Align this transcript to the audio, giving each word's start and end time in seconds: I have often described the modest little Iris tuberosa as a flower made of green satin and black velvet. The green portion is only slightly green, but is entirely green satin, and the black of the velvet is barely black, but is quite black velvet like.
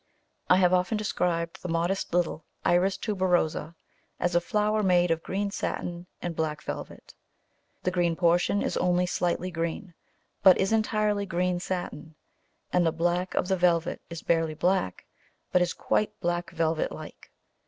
I 0.49 0.55
have 0.55 0.73
often 0.73 0.97
described 0.97 1.61
the 1.61 1.69
modest 1.69 2.11
little 2.11 2.43
Iris 2.65 2.97
tuberosa 2.97 3.75
as 4.19 4.33
a 4.33 4.41
flower 4.41 4.81
made 4.81 5.11
of 5.11 5.21
green 5.21 5.51
satin 5.51 6.07
and 6.23 6.35
black 6.35 6.63
velvet. 6.63 7.13
The 7.83 7.91
green 7.91 8.15
portion 8.15 8.63
is 8.63 8.75
only 8.77 9.05
slightly 9.05 9.51
green, 9.51 9.93
but 10.41 10.57
is 10.57 10.71
entirely 10.73 11.27
green 11.27 11.59
satin, 11.59 12.15
and 12.73 12.83
the 12.83 12.91
black 12.91 13.35
of 13.35 13.47
the 13.47 13.55
velvet 13.57 14.01
is 14.09 14.23
barely 14.23 14.55
black, 14.55 15.05
but 15.51 15.61
is 15.61 15.71
quite 15.71 16.19
black 16.19 16.49
velvet 16.49 16.91
like. 16.91 17.29